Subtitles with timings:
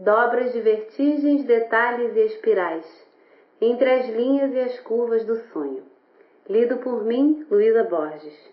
[0.00, 2.86] dobras de vertigens, detalhes e espirais,
[3.60, 5.82] entre as linhas e as curvas do sonho.
[6.48, 8.50] Lido por mim, Luísa Borges.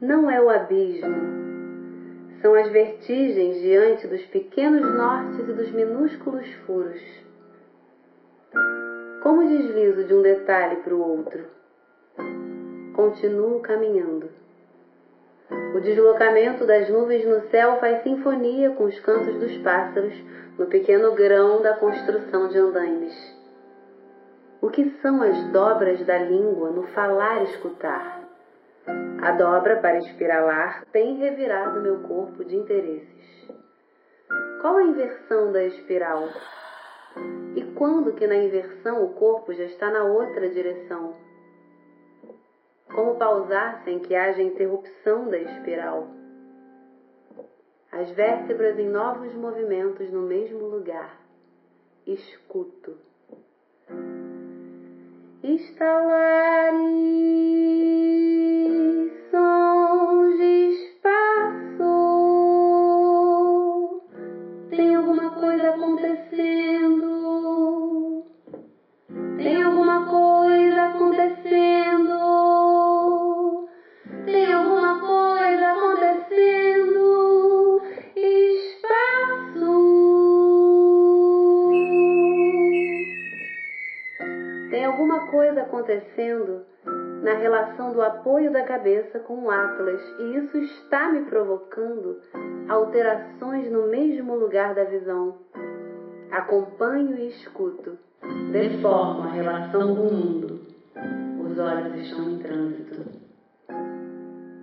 [0.00, 1.45] Não é o abismo,
[2.46, 7.02] são as vertigens diante dos pequenos nortes e dos minúsculos furos.
[9.20, 11.44] Como deslizo de um detalhe para o outro,
[12.94, 14.30] continuo caminhando.
[15.74, 20.14] O deslocamento das nuvens no céu faz sinfonia com os cantos dos pássaros
[20.56, 23.36] no pequeno grão da construção de andaimes.
[24.62, 28.25] O que são as dobras da língua no falar e escutar?
[28.86, 33.50] A dobra para espiralar tem revirado meu corpo de interesses.
[34.60, 36.28] Qual a inversão da espiral?
[37.56, 41.14] E quando que na inversão o corpo já está na outra direção?
[42.94, 46.06] Como pausar sem que haja interrupção da espiral?
[47.90, 51.18] As vértebras em novos movimentos no mesmo lugar.
[52.06, 52.96] Escuto.
[55.42, 57.16] Estalares
[84.86, 86.64] alguma coisa acontecendo
[87.22, 92.20] na relação do apoio da cabeça com o Atlas, e isso está me provocando
[92.68, 95.38] alterações no mesmo lugar da visão.
[96.30, 97.98] Acompanho e escuto.
[98.52, 100.60] Deformo a relação com o mundo.
[101.44, 103.26] Os olhos estão em trânsito.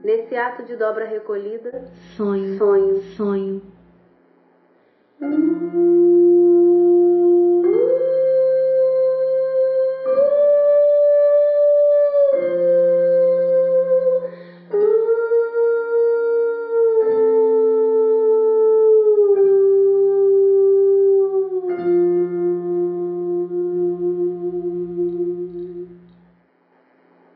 [0.03, 1.85] Nesse ato de dobra recolhida,
[2.15, 3.61] sonho, sonho, sonho.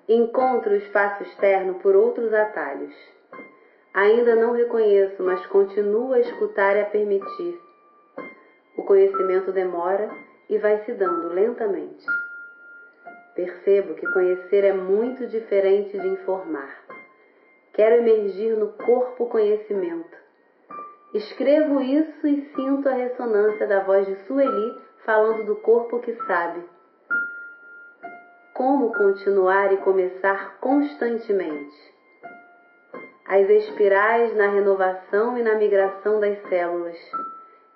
[0.09, 2.95] Encontro o espaço externo por outros atalhos.
[3.93, 7.59] Ainda não reconheço, mas continuo a escutar e a permitir.
[8.77, 10.09] O conhecimento demora
[10.49, 12.05] e vai se dando lentamente.
[13.35, 16.85] Percebo que conhecer é muito diferente de informar.
[17.73, 20.17] Quero emergir no corpo conhecimento.
[21.13, 26.63] Escrevo isso e sinto a ressonância da voz de Sueli falando do corpo que sabe
[28.57, 31.77] como continuar e começar constantemente.
[33.27, 36.97] As espirais na renovação e na migração das células.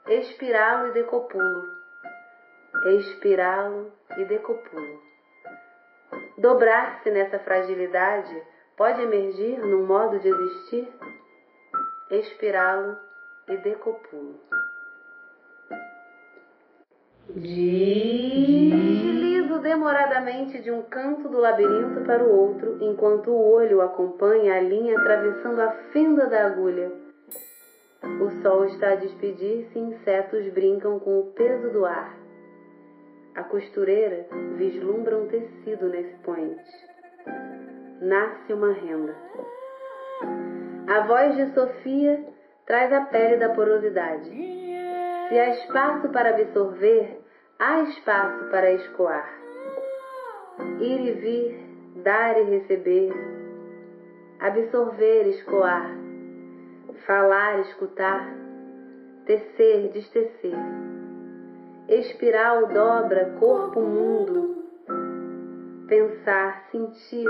[0.07, 1.69] Expirá-lo e decopulo.
[2.97, 4.99] Expirá-lo e decopulo.
[6.39, 8.41] Dobrar-se nessa fragilidade
[8.75, 10.91] pode emergir num modo de existir?
[12.09, 12.97] Expirá-lo
[13.47, 14.39] e decopulo.
[19.61, 24.97] Demoradamente de um canto do labirinto para o outro, enquanto o olho acompanha a linha
[24.97, 26.91] atravessando a fenda da agulha.
[28.19, 32.17] O sol está a despedir-se e insetos brincam com o peso do ar.
[33.35, 36.72] A costureira vislumbra um tecido nesse poente.
[38.01, 39.16] Nasce uma renda.
[40.88, 42.25] A voz de Sofia
[42.66, 44.28] traz a pele da porosidade.
[45.29, 47.22] Se há espaço para absorver,
[47.59, 49.41] há espaço para escoar.
[50.79, 53.13] Ir e vir, dar e receber,
[54.39, 55.91] absorver, escoar,
[57.06, 58.28] falar, escutar,
[59.25, 60.55] tecer, destecer.
[61.87, 64.64] Espiral dobra corpo, mundo,
[65.87, 67.28] pensar, sentir,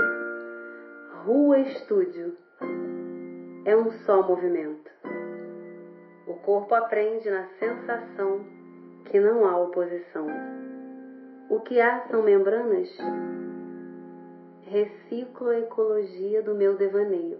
[1.24, 2.36] rua, estúdio.
[3.64, 4.90] É um só movimento.
[6.26, 8.44] O corpo aprende na sensação
[9.04, 10.26] que não há oposição.
[11.52, 12.88] O que há são membranas?
[14.62, 17.38] Reciclo a ecologia do meu devaneio.